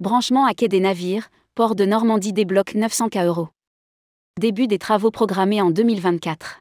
[0.00, 3.50] Branchement à quai des navires, port de Normandie débloque 900 K euros.
[4.40, 6.58] Début des travaux programmés en 2024.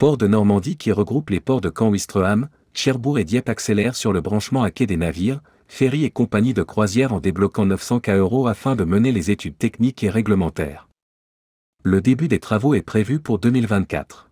[0.00, 4.22] Port de Normandie qui regroupe les ports de Caen-Ouistreham, Cherbourg et Dieppe accélère sur le
[4.22, 8.46] branchement à quai des navires, ferry et compagnie de croisière en débloquant 900 K euros
[8.46, 10.88] afin de mener les études techniques et réglementaires.
[11.84, 14.30] Le début des travaux est prévu pour 2024.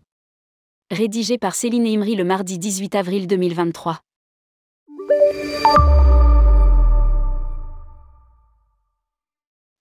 [0.91, 4.01] Rédigé par Céline Imri le mardi 18 avril 2023.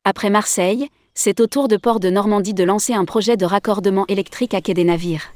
[0.07, 4.05] Après Marseille, c'est au tour de Port de Normandie de lancer un projet de raccordement
[4.07, 5.33] électrique à quai des navires.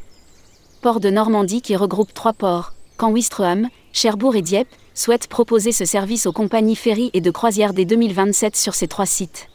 [0.84, 6.28] Port de Normandie qui regroupe trois ports, Caen-Ouistreham, Cherbourg et Dieppe, souhaite proposer ce service
[6.28, 9.48] aux compagnies ferry et de croisière dès 2027 sur ces trois sites.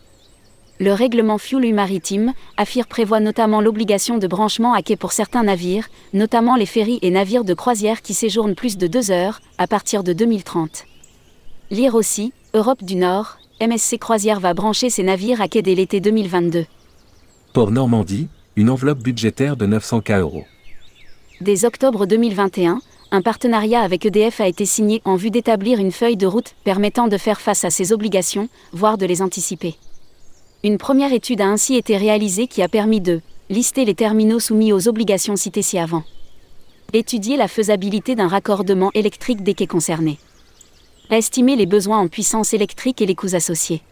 [0.81, 5.91] Le règlement Fuel maritime, AFIR prévoit notamment l'obligation de branchement à quai pour certains navires,
[6.13, 10.03] notamment les ferries et navires de croisière qui séjournent plus de deux heures, à partir
[10.03, 10.87] de 2030.
[11.71, 16.01] Lire aussi, Europe du Nord, MSC Croisière va brancher ses navires à quai dès l'été
[16.01, 16.67] 2022.
[17.53, 20.45] Port Normandie, une enveloppe budgétaire de 900 K euros.
[21.41, 22.81] Dès octobre 2021,
[23.13, 27.07] un partenariat avec EDF a été signé en vue d'établir une feuille de route permettant
[27.07, 29.77] de faire face à ces obligations, voire de les anticiper.
[30.65, 34.73] Une première étude a ainsi été réalisée qui a permis de lister les terminaux soumis
[34.73, 36.03] aux obligations citées ci-avant.
[36.93, 40.19] Étudier la faisabilité d'un raccordement électrique des quais concernés.
[41.11, 43.83] Estimer les besoins en puissance électrique et les coûts associés.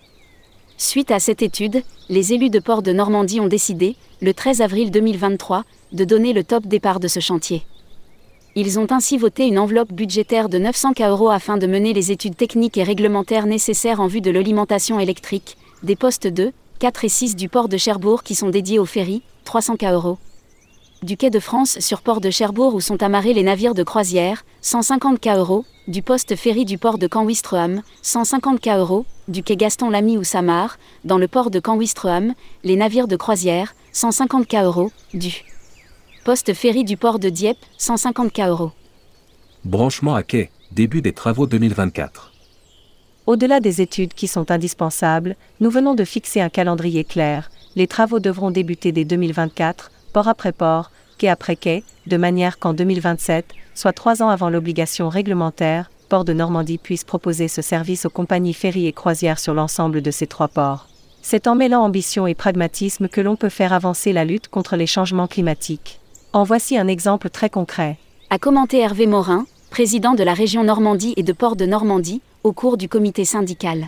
[0.76, 4.90] Suite à cette étude, les élus de Port de Normandie ont décidé, le 13 avril
[4.90, 7.62] 2023, de donner le top départ de ce chantier.
[8.56, 12.10] Ils ont ainsi voté une enveloppe budgétaire de 900 K euros afin de mener les
[12.10, 17.08] études techniques et réglementaires nécessaires en vue de l'alimentation électrique, des postes 2, 4 et
[17.08, 20.18] 6 du port de Cherbourg qui sont dédiés aux ferries, 300 K euros.
[21.02, 24.44] Du quai de France sur port de Cherbourg où sont amarrés les navires de croisière,
[24.60, 29.56] 150 K euros, du poste ferry du port de Caen-Ouistreham, 150 K euros, du quai
[29.56, 34.54] Gaston Lamy ou Samar, dans le port de Caen-Ouistreham, les navires de croisière, 150 K
[34.62, 35.32] euros, du
[36.24, 38.70] Poste ferry du port de Dieppe, 150 K euros.
[39.64, 42.32] Branchement à quai, début des travaux 2024.
[43.26, 47.50] Au-delà des études qui sont indispensables, nous venons de fixer un calendrier clair.
[47.74, 50.91] Les travaux devront débuter dès 2024, port après port,
[51.28, 56.78] après quai, de manière qu'en 2027, soit trois ans avant l'obligation réglementaire, Port de Normandie
[56.78, 60.88] puisse proposer ce service aux compagnies ferry et croisières sur l'ensemble de ces trois ports.
[61.22, 64.86] C'est en mêlant ambition et pragmatisme que l'on peut faire avancer la lutte contre les
[64.86, 66.00] changements climatiques.
[66.32, 67.96] En voici un exemple très concret.
[68.28, 72.52] A commenté Hervé Morin, président de la région Normandie et de Port de Normandie, au
[72.52, 73.86] cours du comité syndical.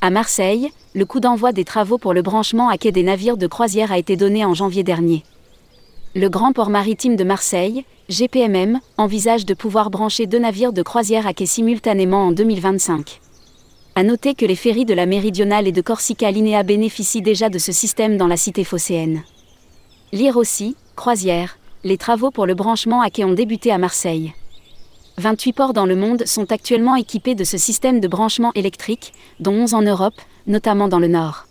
[0.00, 3.46] À Marseille, le coup d'envoi des travaux pour le branchement à quai des navires de
[3.46, 5.24] croisière a été donné en janvier dernier.
[6.16, 11.26] Le Grand Port Maritime de Marseille, GPMM, envisage de pouvoir brancher deux navires de croisière
[11.26, 13.20] à quai simultanément en 2025.
[13.96, 17.58] À noter que les ferries de la Méridionale et de Corsica Linea bénéficient déjà de
[17.58, 19.24] ce système dans la cité phocéenne.
[20.12, 24.34] Lire aussi, Croisière, les travaux pour le branchement à quai ont débuté à Marseille.
[25.18, 29.54] 28 ports dans le monde sont actuellement équipés de ce système de branchement électrique, dont
[29.54, 31.48] 11 en Europe, notamment dans le Nord.